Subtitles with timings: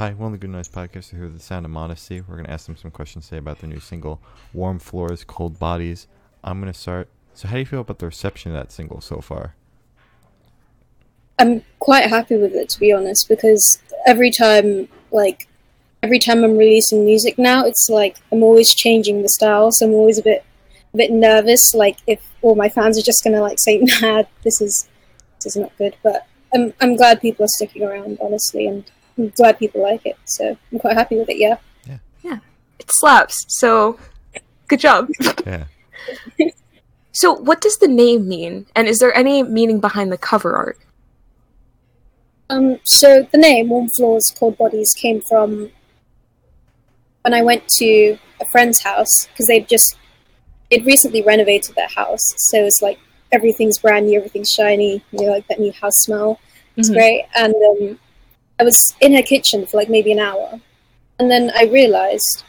[0.00, 2.22] hi, of the Good Noise podcasts here with the Sound of Modesty.
[2.22, 4.18] We're going to ask them some questions today about their new single,
[4.54, 6.06] Warm Floors, Cold Bodies.
[6.42, 7.10] I'm going to start.
[7.34, 9.56] So, how do you feel about the reception of that single so far?
[11.38, 15.48] I'm quite happy with it, to be honest, because every time, like,
[16.02, 19.92] every time I'm releasing music now, it's like I'm always changing the style, so I'm
[19.92, 20.46] always a bit,
[20.94, 24.62] a bit nervous, like if all my fans are just gonna like say, "Nah, this
[24.62, 24.88] is,
[25.44, 29.28] this is not good." But I'm, I'm glad people are sticking around, honestly, and I'm
[29.30, 30.16] glad people like it.
[30.24, 31.38] So I'm quite happy with it.
[31.38, 31.56] Yeah.
[31.86, 31.98] Yeah.
[32.22, 32.38] Yeah.
[32.78, 33.44] It slaps.
[33.48, 33.98] So,
[34.68, 35.08] good job.
[35.46, 35.64] Yeah.
[37.12, 38.66] so, what does the name mean?
[38.74, 40.78] And is there any meaning behind the cover art?
[42.48, 45.70] Um, so the name Warm Floors, Cold Bodies came from
[47.22, 49.96] when I went to a friend's house because they'd just
[50.70, 52.98] they'd recently renovated their house, so it's like
[53.32, 56.40] everything's brand new, everything's shiny, you know, like that new house smell.
[56.76, 56.94] It's Mhm.
[56.94, 57.24] great.
[57.36, 57.98] And um,
[58.60, 60.60] I was in her kitchen for like maybe an hour,
[61.18, 62.44] and then I realized,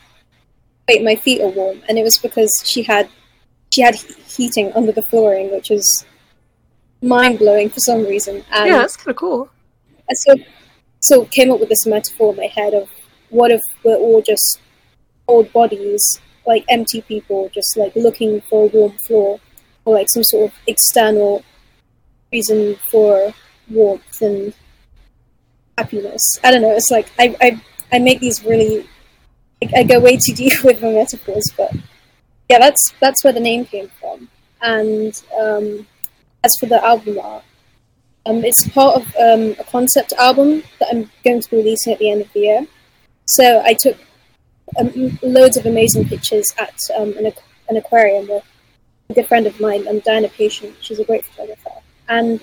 [0.87, 3.07] wait, my feet are warm, and it was because she had
[3.73, 6.05] she had heating under the flooring, which was
[7.01, 8.43] mind blowing for some reason.
[8.51, 9.49] And yeah, that's kind of cool.
[10.09, 10.45] I sort of,
[10.99, 12.89] sort of came up with this metaphor in my head of
[13.29, 14.59] what if we're all just
[15.29, 19.39] old bodies, like empty people, just like looking for a warm floor
[19.85, 21.43] or like some sort of external
[22.33, 23.33] reason for
[23.69, 24.53] warmth and
[25.81, 26.21] happiness.
[26.43, 26.75] I don't know.
[26.75, 27.61] It's like I I,
[27.93, 28.87] I make these really
[29.61, 31.71] I, I go way too deep with my metaphors, but
[32.49, 34.29] yeah, that's that's where the name came from.
[34.61, 35.87] And um,
[36.43, 37.43] as for the album art,
[38.25, 41.99] um, it's part of um, a concept album that I'm going to be releasing at
[41.99, 42.67] the end of the year.
[43.25, 43.97] So I took
[44.77, 48.43] um, loads of amazing pictures at um, an, aqu- an aquarium with
[49.09, 50.75] a good friend of mine, um, Diana Patient.
[50.81, 51.71] She's a great photographer.
[52.07, 52.39] And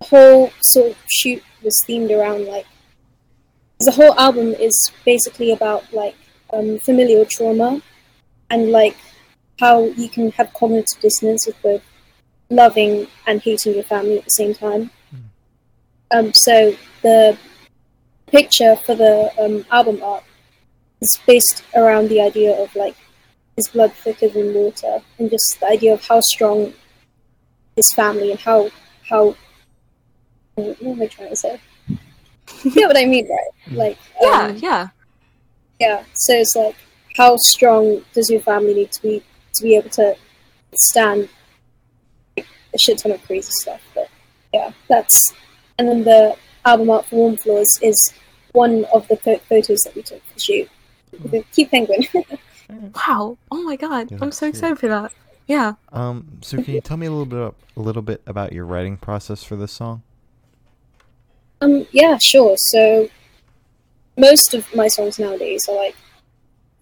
[0.00, 2.66] the whole sort of shoot was themed around like
[3.80, 6.16] the whole album is basically about like
[6.52, 7.80] um, familial trauma
[8.50, 8.96] and like
[9.60, 11.82] how you can have cognitive dissonance with both
[12.50, 14.90] loving and hating your family at the same time.
[16.10, 17.36] Um, so the
[18.28, 20.24] picture for the um, album art
[21.00, 22.96] is based around the idea of like
[23.56, 26.72] his blood thicker than water, and just the idea of how strong
[27.76, 28.70] his family and how
[29.08, 29.36] how
[30.64, 31.60] what am I trying to say?
[32.64, 33.76] you get what I mean, right?
[33.76, 34.88] Like Yeah, um, yeah.
[35.78, 36.04] yeah.
[36.14, 36.76] So it's like,
[37.16, 39.22] how strong does your family need to be
[39.54, 40.16] to be able to
[40.74, 41.28] stand
[42.36, 43.80] like, a shit ton of crazy stuff?
[43.94, 44.08] But
[44.52, 45.32] yeah, that's
[45.78, 48.12] and then the album art for Warm Floors is
[48.52, 50.68] one of the pho- photos that we took to shoot.
[51.12, 52.00] with the cute penguin.
[53.06, 53.38] Wow.
[53.50, 54.10] Oh my god.
[54.10, 55.10] Yeah, I'm so that's excited for that.
[55.46, 55.74] Yeah.
[55.90, 58.98] Um, so can you tell me a little bit a little bit about your writing
[58.98, 60.02] process for this song?
[61.60, 62.56] Um, yeah, sure.
[62.56, 63.08] So
[64.16, 65.96] most of my songs nowadays are like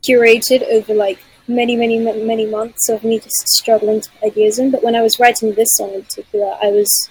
[0.02, 4.70] curated over like many, many, ma- many months of me just struggling to ideas in.
[4.70, 7.10] But when I was writing this song in particular, I was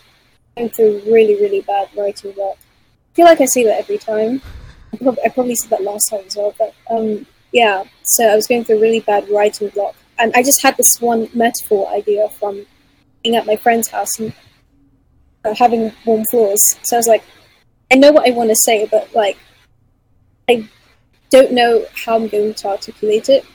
[0.55, 2.57] going through really, really bad writing work.
[2.57, 4.41] I feel like I say that every time.
[4.93, 7.83] I I probably said that last time as well, but um, yeah.
[8.03, 11.01] So I was going through a really bad writing block, and I just had this
[11.01, 12.65] one metaphor idea from
[13.23, 14.33] being at my friend's house and
[15.43, 16.61] uh, having warm floors.
[16.83, 17.23] So I was like,
[17.91, 19.37] I know what I want to say, but like,
[20.49, 20.67] I
[21.29, 23.45] don't know how I'm going to articulate it.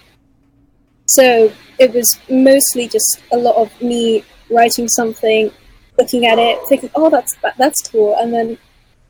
[1.08, 5.50] So it was mostly just a lot of me writing something,
[5.98, 8.56] looking at it, thinking, "Oh, that's that, that's cool," and then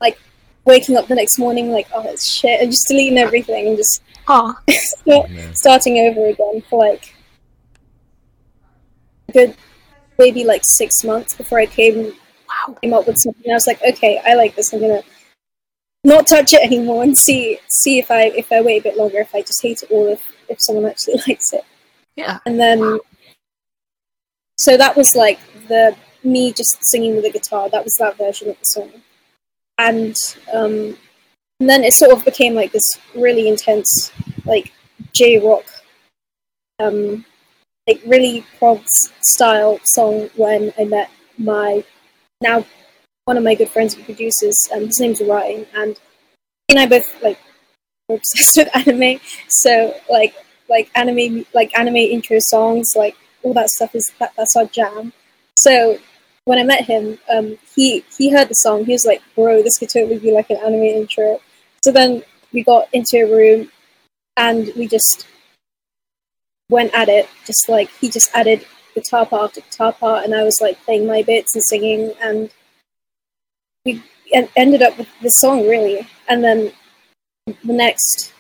[0.00, 0.18] like
[0.64, 4.02] waking up the next morning, like, "Oh, it's shit," and just deleting everything and just
[4.28, 4.54] Aw.
[4.70, 5.52] start- Yeah.
[5.52, 7.14] starting over again for like
[9.28, 9.56] a good
[10.18, 12.14] maybe like six months before I came
[12.66, 12.76] Wow.
[12.82, 13.50] came up with something.
[13.50, 14.72] I was like, okay, I like this.
[14.72, 15.02] I'm gonna
[16.04, 19.18] not touch it anymore and see see if I if I wait a bit longer
[19.18, 21.64] if I just hate it or if if someone actually likes it.
[22.16, 22.38] Yeah.
[22.46, 23.00] And then
[24.58, 25.38] so that was like
[25.68, 27.70] the me just singing with a guitar.
[27.70, 28.90] That was that version of the song,
[29.78, 30.14] and
[30.52, 30.98] um,
[31.60, 34.12] and then it sort of became like this really intense
[34.44, 34.72] like
[35.14, 35.64] J rock,
[36.78, 37.24] um,
[37.86, 38.82] like really prog
[39.22, 41.82] style song when I met my
[42.40, 42.64] now
[43.24, 44.68] one of my good friends and producers.
[44.74, 45.96] Um, his name's Ryan, and
[46.66, 47.38] he and I both like
[48.08, 49.20] were obsessed with anime.
[49.48, 50.34] So like
[50.68, 55.12] like anime like anime intro songs, like all that stuff is that, that's our jam.
[55.56, 55.98] So
[56.44, 58.84] when I met him, um, he he heard the song.
[58.84, 61.40] He was like, "Bro, this could totally be like an anime intro."
[61.84, 62.22] So then
[62.52, 63.70] we got into a room,
[64.36, 65.26] and we just
[66.70, 67.28] went at it.
[67.44, 68.64] Just like he just added
[69.00, 72.50] guitar part after guitar part, and I was like playing my bits and singing, and
[73.84, 74.02] we
[74.32, 76.06] en- ended up with the song really.
[76.28, 76.72] And then
[77.64, 78.32] the next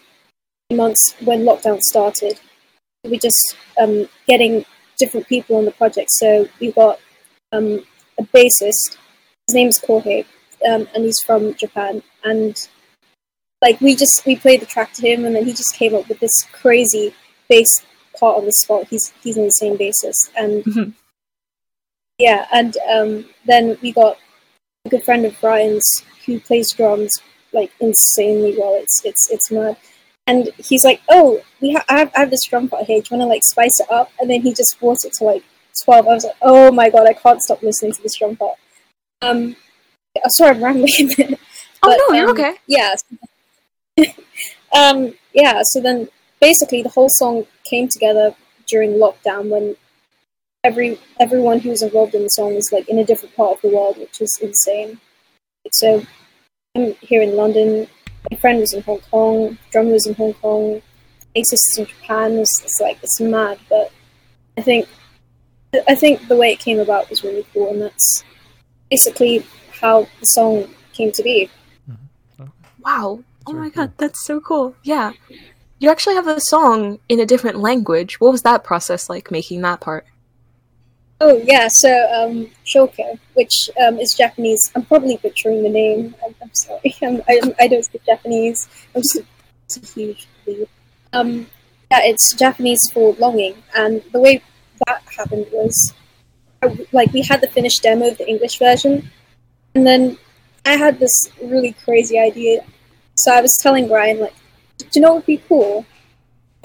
[0.72, 2.38] months when lockdown started,
[3.04, 4.64] we just um, getting
[4.98, 6.10] different people on the project.
[6.10, 7.00] So we got
[7.52, 7.84] um,
[8.18, 8.96] a bassist.
[9.46, 10.24] His name is Kohei,
[10.70, 12.02] um, and he's from Japan.
[12.24, 12.68] And
[13.62, 16.08] like we just we played the track to him, and then he just came up
[16.08, 17.14] with this crazy
[17.48, 17.84] bass
[18.18, 18.86] part on the spot.
[18.88, 20.94] He's he's an insane bassist, and Mhm.
[22.18, 24.18] yeah, and um, then we got
[24.84, 27.20] a good friend of Brian's who plays drums
[27.52, 28.74] like insanely well.
[28.74, 29.76] It's it's it's mad.
[30.26, 33.00] And he's like, "Oh, we ha- I, have, I have this drum part here.
[33.00, 35.24] Do you want to like spice it up?" And then he just brought it to
[35.24, 35.42] like
[35.84, 36.06] twelve.
[36.06, 38.56] I was like, "Oh my god, I can't stop listening to this drum part."
[39.22, 39.56] Um,
[40.16, 41.40] oh, sorry, I'm rambling a bit.
[41.82, 42.54] Oh no, you're um, okay.
[42.66, 42.94] Yeah.
[44.72, 45.62] um, yeah.
[45.64, 46.08] So then,
[46.40, 48.34] basically, the whole song came together
[48.66, 49.76] during lockdown when
[50.64, 53.62] every everyone who was involved in the song was like in a different part of
[53.62, 54.98] the world, which is insane.
[55.72, 56.04] So
[56.74, 57.86] I'm here in London.
[58.30, 59.58] My friend was in Hong Kong.
[59.70, 60.82] Drummer was in Hong Kong.
[61.34, 62.32] Bassist is in Japan.
[62.38, 63.92] It's, it's like it's mad, but
[64.58, 64.88] I think
[65.88, 68.24] I think the way it came about was really cool, and that's
[68.90, 69.46] basically
[69.80, 71.48] how the song came to be.
[71.88, 72.46] Mm-hmm.
[72.82, 73.22] Wow.
[73.46, 74.74] Oh my god, that's so cool.
[74.82, 75.12] Yeah.
[75.80, 78.20] You actually have a song in a different language.
[78.20, 80.06] What was that process like making that part?
[81.22, 84.70] Oh yeah, so um, Shoko, which um, is Japanese.
[84.74, 86.14] I'm probably butchering the name.
[86.24, 86.94] I'm, I'm sorry.
[87.02, 88.68] I'm, I, I don't speak Japanese.
[88.94, 89.18] I'm just
[89.76, 90.68] a, huge lead.
[91.14, 91.46] Um,
[91.90, 94.42] yeah, it's Japanese for longing, and the way
[94.86, 95.94] that happened was,
[96.92, 99.10] like, we had the finished demo of the English version,
[99.74, 100.18] and then
[100.64, 102.64] I had this really crazy idea.
[103.16, 104.34] So I was telling Brian, like,
[104.94, 105.84] you know what would be cool?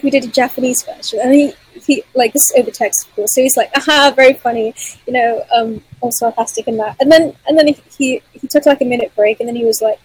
[0.04, 3.34] We did a Japanese version, and he he like this is over text of course
[3.36, 4.74] so he's like aha very funny
[5.06, 6.96] you know um all sarcastic and that.
[7.00, 9.66] And then and then he, he he took like a minute break and then he
[9.66, 10.00] was like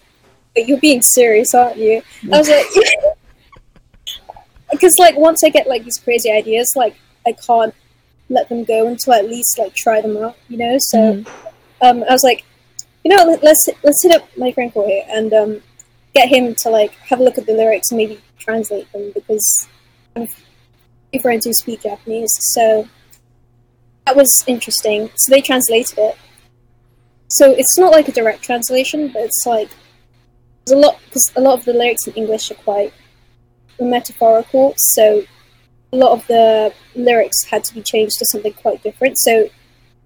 [0.53, 2.01] but you're being serious aren't you?
[2.31, 2.65] I was like
[4.71, 6.95] because like once i get like these crazy ideas like
[7.27, 7.73] i can't
[8.29, 10.77] let them go until I at least like try them out you know?
[10.79, 11.23] So
[11.81, 12.45] um i was like
[13.03, 15.61] you know let- let's let's hit up my friend Corey and um
[16.13, 19.67] get him to like have a look at the lyrics and maybe translate them because
[20.15, 20.27] I'm
[21.21, 22.87] friends who speak Japanese, so
[24.05, 25.09] that was interesting.
[25.15, 26.17] So they translated it.
[27.29, 29.69] So it's not like a direct translation, but it's like
[30.65, 32.93] there's a lot because a lot of the lyrics in English are quite
[33.79, 34.73] metaphorical.
[34.77, 35.23] So
[35.93, 39.17] a lot of the lyrics had to be changed to something quite different.
[39.19, 39.49] So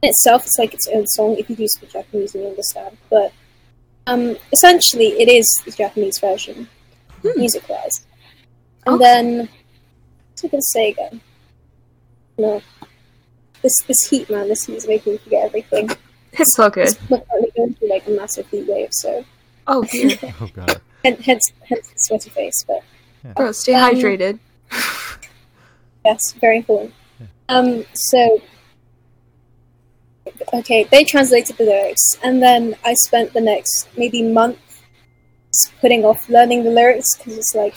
[0.01, 2.97] in itself, it's like its own song if you do speak Japanese and you understand.
[3.09, 3.31] But
[4.07, 6.67] um, essentially, it is the Japanese version,
[7.21, 7.39] Hmm.
[7.39, 8.05] music-wise.
[8.85, 9.03] And Okay.
[9.03, 9.49] then
[10.29, 11.21] what's I gonna say again?
[12.37, 12.61] No.
[13.61, 15.89] This this heat, man, this heat is making me forget everything.
[16.37, 16.97] It's all good.
[17.09, 19.23] We're currently going through like a massive heat wave, so
[19.67, 20.17] Oh, dear.
[20.41, 20.81] Oh god.
[21.03, 22.63] hence hence, hence the sweaty face.
[22.67, 22.83] But
[23.35, 24.39] Bro, stay Um, hydrated.
[26.05, 26.93] yes, very important.
[27.47, 28.41] Um, so
[30.55, 34.57] okay, they translated the lyrics, and then I spent the next maybe month
[35.79, 37.75] putting off learning the lyrics because it's like,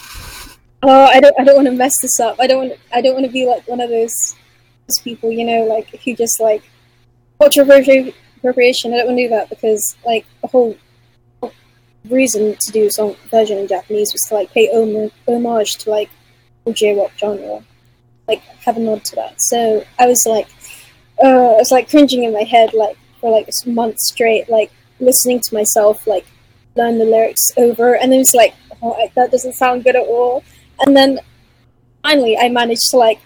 [0.82, 2.36] oh, I don't, I don't want to mess this up.
[2.40, 4.34] I don't, want, I don't want to be like one of those,
[4.86, 6.62] those people, you know, like if you just like
[7.40, 8.92] appropri- appropriation.
[8.92, 10.76] I don't want to do that because like the whole
[12.08, 16.10] reason to do song version in Japanese was to like pay hom- homage to like
[16.64, 17.62] the J-rock genre,
[18.26, 19.34] like have a nod to that.
[19.38, 20.48] So I was like,
[21.22, 24.70] uh, I was like cringing in my head like for like a month straight, like
[25.00, 26.26] listening to myself like
[26.76, 30.06] learn the lyrics over, and then it's like, oh, I, that doesn't sound good at
[30.06, 30.44] all.
[30.80, 31.20] And then
[32.02, 33.20] finally, I managed to like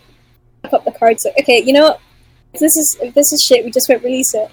[0.62, 1.24] pick up the cards.
[1.24, 2.00] Like, okay, you know what?
[2.54, 4.50] If this is if this is shit, we just won't release it.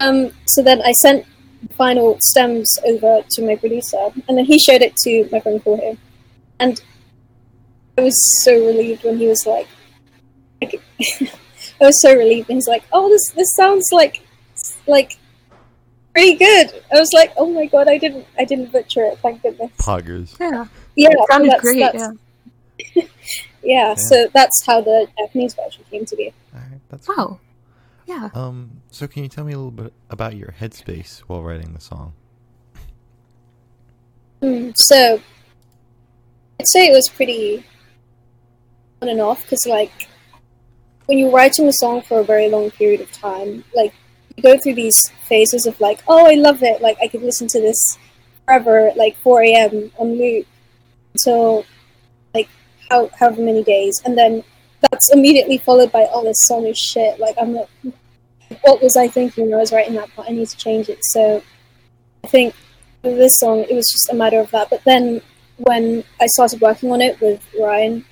[0.00, 1.26] Um, so then I sent
[1.62, 5.60] the final stems over to my producer, and then he showed it to my friend
[5.62, 5.96] Jorge,
[6.60, 6.80] and
[7.96, 9.68] I was so relieved when he was like,
[10.60, 10.80] like
[11.80, 14.22] I was so relieved, and he's like, "Oh, this this sounds like
[14.86, 15.18] like
[16.12, 19.42] pretty good." I was like, "Oh my god, I didn't I didn't butcher it, thank
[19.42, 20.38] goodness." Poggers.
[20.38, 20.66] Yeah.
[20.96, 21.80] Yeah, It sounded that's- great.
[21.80, 22.12] that's-
[22.94, 23.02] Yeah.
[23.62, 26.32] yeah, so that's how the Japanese version came to be.
[26.54, 27.40] Alright, that's Wow.
[28.06, 28.28] Yeah.
[28.34, 31.80] Um, so can you tell me a little bit about your headspace while writing the
[31.80, 32.12] song?
[34.42, 35.20] Hmm, so
[36.60, 37.64] I'd say it was pretty
[39.00, 40.08] on and off because, like,
[41.06, 43.92] when you're writing a song for a very long period of time, like,
[44.36, 47.46] you go through these phases of, like, oh, I love it, like, I could listen
[47.48, 47.98] to this
[48.44, 49.92] forever, like, 4 a.m.
[49.98, 50.46] on loop
[51.12, 51.64] until,
[52.34, 52.48] like,
[52.90, 54.42] how, however many days, and then
[54.90, 57.68] that's immediately followed by, oh, this song is shit, like, I'm like,
[58.62, 60.28] what was I thinking when I was writing that part?
[60.28, 61.42] I need to change it, so
[62.22, 62.54] I think
[63.02, 64.70] with this song, it was just a matter of that.
[64.70, 65.20] But then
[65.58, 68.04] when I started working on it with Ryan,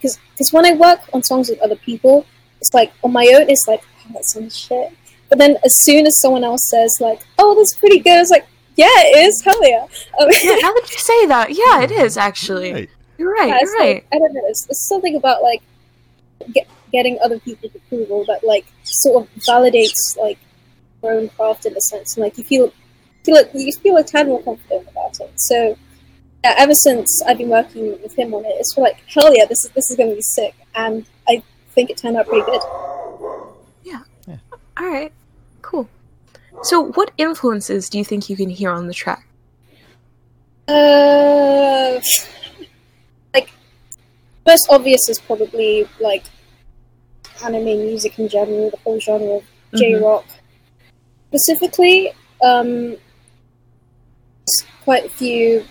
[0.00, 2.26] because because when I work on songs with other people,
[2.60, 4.92] it's like on my own, it's like oh, that sounds shit.
[5.28, 8.46] But then as soon as someone else says like, "Oh, that's pretty good," it's like,
[8.76, 9.42] "Yeah, it is.
[9.42, 9.86] Hell yeah!"
[10.18, 12.72] Um, Yeah, now that you say that, yeah, it is actually.
[12.72, 12.90] Right.
[13.18, 13.48] You're right.
[13.48, 13.94] yeah, You're right.
[13.94, 14.40] like, I don't know.
[14.46, 15.62] It's, it's something about like
[16.52, 20.38] get, getting other people's approval that like sort of validates like
[21.02, 22.72] your own craft in a sense, and like you feel
[23.24, 25.30] feel like, you feel a tad more confident about it.
[25.38, 25.76] So
[26.44, 29.64] yeah, ever since I've been working with him on it, it's like hell yeah, this
[29.64, 32.60] is this is going to be sick, and I think it turned out pretty good.
[33.84, 34.02] Yeah.
[34.76, 35.12] All right.
[35.62, 35.88] Cool.
[36.62, 39.26] So, what influences do you think you can hear on the track?
[40.68, 42.00] Uh,
[43.34, 43.50] like
[44.46, 46.24] most obvious is probably like
[47.44, 49.44] anime music in general, the whole genre of
[49.74, 50.24] J rock.
[51.28, 52.96] Specifically, um,
[54.84, 55.64] quite a few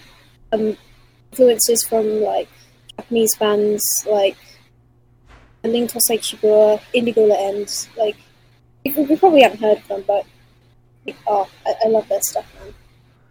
[0.52, 0.78] um,
[1.32, 2.48] influences from like
[2.98, 4.36] Japanese bands like
[5.64, 7.88] Ling Tosite Sigure, Indigo La End.
[7.98, 8.16] Like
[8.86, 10.26] we probably haven't heard of them, but
[11.28, 12.74] oh, I, I love their stuff, man.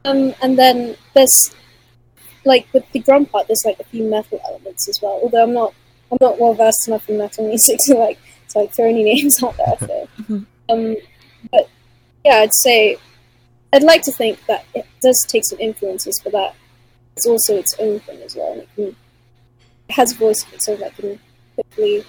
[0.04, 1.54] Um, and then there's
[2.44, 5.18] like with the drum part, there's like a few metal elements as well.
[5.22, 5.74] Although I'm not,
[6.12, 8.18] I'm not well versed enough in metal music to like
[8.50, 9.76] to like throw any names out there.
[9.80, 10.46] So, Mhm.
[10.68, 10.96] um,
[11.50, 11.68] but
[12.24, 12.96] yeah, I'd say
[13.72, 16.54] I'd like to think that it does take some influences, for that
[17.18, 18.52] it's also its own thing as well.
[18.52, 21.18] And it, can, it has a voice of its own that can
[21.54, 22.04] quickly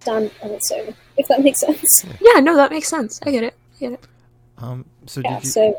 [0.00, 2.04] stand on its own, if that makes sense.
[2.20, 3.20] Yeah, no, that makes sense.
[3.24, 3.54] I get it.
[3.76, 4.06] I get it.
[4.56, 4.86] Um.
[5.04, 5.34] So Yeah.
[5.34, 5.50] did you?
[5.50, 5.74] So,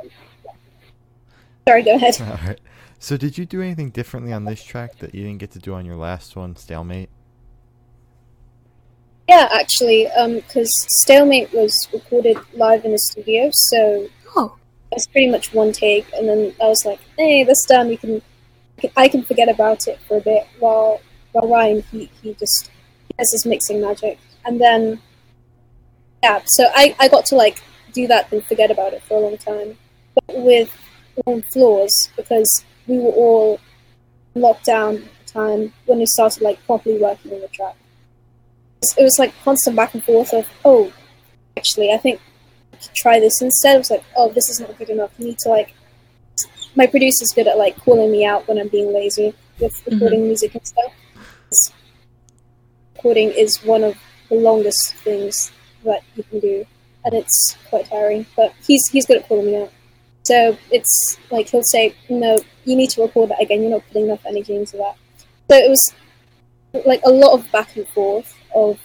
[1.68, 2.16] sorry, go ahead.
[2.22, 2.60] All right.
[3.00, 5.74] So did you do anything differently on this track that you didn't get to do
[5.74, 7.10] on your last one, Stalemate?
[9.28, 10.70] Yeah, actually, because
[11.02, 14.65] Stalemate was recorded live in the studio, so Oh, it
[14.96, 17.90] was pretty much one take, and then I was like, "Hey, this done.
[17.90, 18.22] We can,
[18.98, 22.72] I can forget about it for a bit." While while Ryan, he he just
[23.08, 25.00] he has his mixing magic, and then
[26.24, 27.62] yeah, so I I got to like
[27.94, 29.78] do that and forget about it for a long time,
[30.16, 30.72] but with
[31.26, 33.60] Warm Floors because we were all
[34.36, 37.76] locked down at the time when we started like properly working on the track.
[38.98, 40.92] It was like constant back and forth of, oh,
[41.58, 42.20] actually, I think
[42.94, 43.76] try this instead.
[43.76, 45.12] It was like, oh, this is not good enough.
[45.18, 45.74] You need to like.
[46.76, 49.94] My producer's good at like calling me out when I'm being lazy with mm-hmm.
[49.94, 50.94] recording music and stuff.
[52.96, 53.96] Recording is one of
[54.30, 55.52] the longest things
[55.84, 56.66] that you can do,
[57.06, 58.26] and it's quite tiring.
[58.36, 59.72] But he's he's good at calling me out.
[60.24, 63.62] So it's like he'll say, no, you need to record that again.
[63.62, 64.96] You're not putting enough energy into that.
[65.50, 65.94] So it was
[66.86, 68.80] like a lot of back and forth of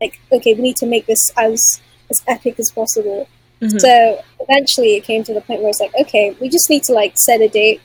[0.00, 1.80] like, okay, we need to make this as
[2.10, 3.28] as epic as possible.
[3.60, 3.80] Mhm.
[3.80, 6.92] So eventually it came to the point where it's like, okay, we just need to
[6.92, 7.80] like set a date,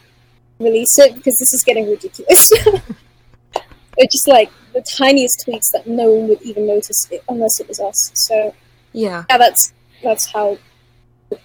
[0.59, 2.49] release it because this is getting ridiculous.
[3.97, 7.67] it's just like the tiniest tweaks that no one would even notice it unless it
[7.67, 8.11] was us.
[8.13, 8.53] So
[8.93, 9.25] yeah.
[9.29, 10.57] yeah, that's that's how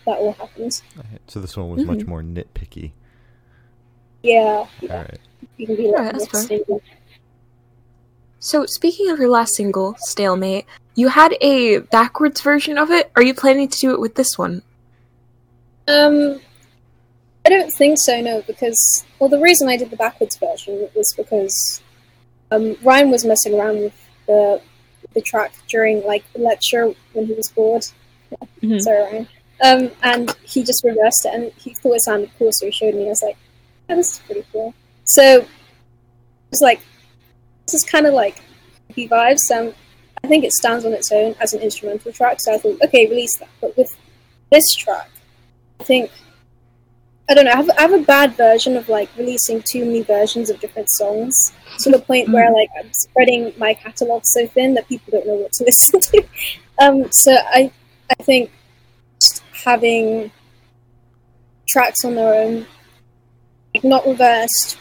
[0.06, 0.80] that all happened.
[0.96, 2.06] Alright, So this one was much Mhm.
[2.08, 2.92] more nitpicky.
[4.22, 4.96] Yeah, All yeah.
[5.02, 5.18] right.
[5.56, 6.42] you can be like Alright, that's more fair.
[6.58, 6.82] stable.
[8.40, 13.12] So, speaking of your last single, Stalemate, you had a backwards version of it.
[13.14, 14.62] Are you planning to do it with this one?
[15.86, 16.40] Um,
[17.44, 18.18] I don't think so.
[18.20, 21.82] No, because well, the reason I did the backwards version was because
[22.50, 24.62] um, Ryan was messing around with the
[25.12, 27.84] the track during like a lecture when he was bored.
[28.62, 28.80] Mhm.
[28.80, 29.28] Sorry, Ryan.
[29.62, 32.94] Um, and he just reversed it, and he thought it sounded cool, so he showed
[32.94, 33.04] me.
[33.04, 33.36] I was like,
[33.90, 34.72] "Oh, this is pretty cool."
[35.04, 35.48] So it
[36.50, 36.80] was like,
[37.70, 38.42] this is kind of like
[38.90, 39.50] hippie vibes.
[39.54, 39.74] Um,
[40.22, 42.38] I think it stands on its own as an instrumental track.
[42.40, 43.48] So I thought, okay, release that.
[43.60, 43.96] But with
[44.50, 45.10] this track,
[45.78, 46.10] I think
[47.28, 47.52] I don't know.
[47.52, 50.90] I have, I have a bad version of like releasing too many versions of different
[50.90, 55.26] songs to the point where like I'm spreading my catalog so thin that people don't
[55.28, 56.24] know what to listen to.
[56.80, 57.70] Um, so I
[58.10, 58.50] I think
[59.22, 60.32] just having
[61.68, 62.66] tracks on their own,
[63.74, 64.76] like not reversed.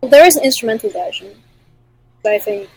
[0.00, 1.40] Well, there is an instrumental version,
[2.26, 2.68] but I think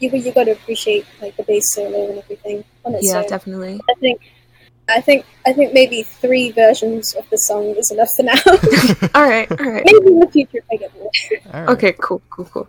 [0.00, 3.28] you you got to appreciate like the bass solo and everything on its Yeah, own.
[3.28, 3.78] definitely.
[3.90, 4.22] I think
[4.88, 8.40] I think I think maybe three versions of the song is enough for now.
[9.14, 9.82] All right, all right.
[9.84, 11.10] maybe in the future if I get more.
[11.52, 11.68] All right.
[11.74, 12.68] Okay, cool, cool, cool.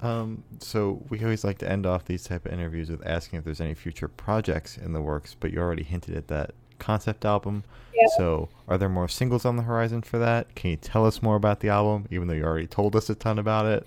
[0.00, 3.44] Um, so we always like to end off these type of interviews with asking if
[3.44, 6.50] there's any future projects in the works, but you already hinted at that
[6.80, 7.62] concept album.
[7.94, 8.08] Yeah.
[8.16, 10.52] So are there more singles on the horizon for that?
[10.56, 13.14] Can you tell us more about the album, even though you already told us a
[13.14, 13.86] ton about it?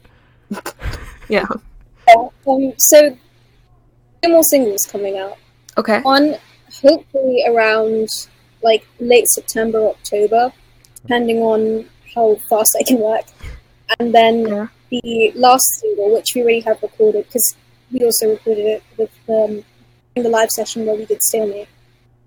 [1.29, 1.46] Yeah.
[2.48, 3.17] Um, so
[4.22, 5.38] two more singles coming out.
[5.77, 6.01] Okay.
[6.01, 6.38] One
[6.82, 8.08] hopefully around
[8.62, 10.51] like late September, October,
[11.01, 13.25] depending on how fast I can work.
[14.00, 14.67] and then Yeah.
[14.89, 17.55] the last single, which we already have recorded, because
[17.91, 19.63] we also recorded it with um,
[20.15, 21.67] in the live session where we did Stalemate.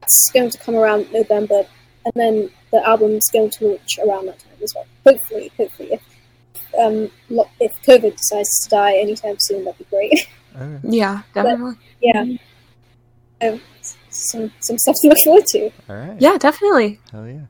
[0.02, 1.64] It's going to come around November,
[2.04, 4.86] and then the album's going to launch around that time as well.
[5.04, 6.02] Hopefully, hopefully, if
[6.78, 7.10] um,
[7.60, 10.26] if COVID decides to die anytime soon, that'd be great.
[10.60, 10.78] Okay.
[10.82, 11.76] Yeah, definitely.
[12.00, 12.25] yeah,
[13.40, 13.60] so,
[14.10, 15.70] some some stuff to look forward to.
[15.88, 16.20] All right.
[16.20, 16.98] Yeah, definitely.
[17.12, 17.42] Hell yeah.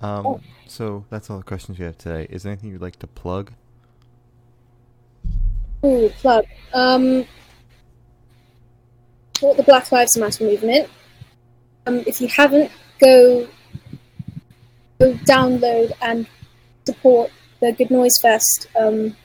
[0.00, 0.40] Um, Oh.
[0.66, 2.26] So that's all the questions we have today.
[2.30, 3.52] Is there anything you'd like to plug?
[5.84, 6.44] Ooh, plug.
[6.72, 7.24] Um,
[9.34, 10.88] support the Black Lives Matter movement.
[11.86, 13.46] Um, if you haven't, go
[14.98, 16.26] go download and
[16.86, 18.66] support the Good Noise Fest.
[18.78, 19.16] Um,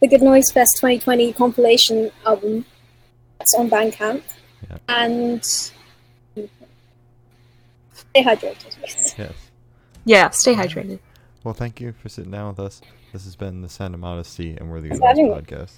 [0.00, 2.66] the Good Noise Fest 2020 compilation album.
[3.38, 4.22] That's on Bandcamp.
[4.68, 4.78] Yeah.
[4.88, 5.70] And stay
[8.16, 8.76] hydrated.
[9.18, 9.32] Yes.
[10.04, 11.00] Yeah, stay hydrated.
[11.44, 12.80] Well, thank you for sitting down with us.
[13.12, 15.42] This has been the Sound of Modesty, and we're the Thanks Good Noise.
[15.42, 15.72] Podcast.